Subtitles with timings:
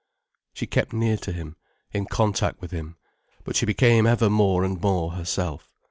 [0.55, 1.57] She kept near to him,
[1.91, 2.95] in contact with him,
[3.43, 5.75] but she became ever more and more herself.